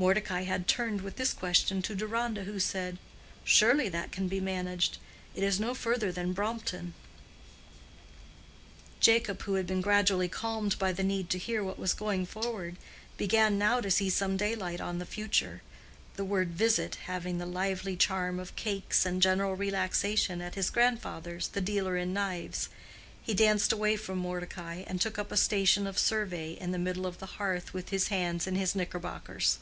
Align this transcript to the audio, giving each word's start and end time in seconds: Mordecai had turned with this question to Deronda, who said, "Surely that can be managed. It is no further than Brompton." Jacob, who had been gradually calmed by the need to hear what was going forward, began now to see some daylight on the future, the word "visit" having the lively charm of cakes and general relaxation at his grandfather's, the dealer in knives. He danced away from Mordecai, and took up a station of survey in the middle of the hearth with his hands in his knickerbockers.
Mordecai 0.00 0.44
had 0.44 0.66
turned 0.66 1.02
with 1.02 1.16
this 1.16 1.34
question 1.34 1.82
to 1.82 1.94
Deronda, 1.94 2.44
who 2.44 2.58
said, 2.58 2.96
"Surely 3.44 3.86
that 3.90 4.10
can 4.10 4.28
be 4.28 4.40
managed. 4.40 4.96
It 5.34 5.42
is 5.42 5.60
no 5.60 5.74
further 5.74 6.10
than 6.10 6.32
Brompton." 6.32 6.94
Jacob, 8.98 9.42
who 9.42 9.56
had 9.56 9.66
been 9.66 9.82
gradually 9.82 10.26
calmed 10.26 10.78
by 10.78 10.90
the 10.92 11.02
need 11.02 11.28
to 11.28 11.38
hear 11.38 11.62
what 11.62 11.78
was 11.78 11.92
going 11.92 12.24
forward, 12.24 12.76
began 13.18 13.58
now 13.58 13.82
to 13.82 13.90
see 13.90 14.08
some 14.08 14.38
daylight 14.38 14.80
on 14.80 14.98
the 15.00 15.04
future, 15.04 15.60
the 16.16 16.24
word 16.24 16.48
"visit" 16.52 16.94
having 17.04 17.36
the 17.36 17.44
lively 17.44 17.94
charm 17.94 18.40
of 18.40 18.56
cakes 18.56 19.04
and 19.04 19.20
general 19.20 19.54
relaxation 19.54 20.40
at 20.40 20.54
his 20.54 20.70
grandfather's, 20.70 21.48
the 21.48 21.60
dealer 21.60 21.98
in 21.98 22.14
knives. 22.14 22.70
He 23.22 23.34
danced 23.34 23.70
away 23.70 23.96
from 23.96 24.16
Mordecai, 24.16 24.82
and 24.86 24.98
took 24.98 25.18
up 25.18 25.30
a 25.30 25.36
station 25.36 25.86
of 25.86 25.98
survey 25.98 26.52
in 26.52 26.72
the 26.72 26.78
middle 26.78 27.04
of 27.04 27.18
the 27.18 27.26
hearth 27.36 27.74
with 27.74 27.90
his 27.90 28.08
hands 28.08 28.46
in 28.46 28.54
his 28.56 28.74
knickerbockers. 28.74 29.58